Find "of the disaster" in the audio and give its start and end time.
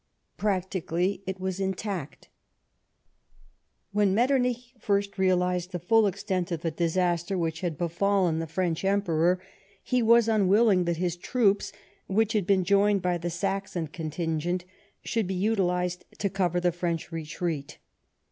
6.51-7.37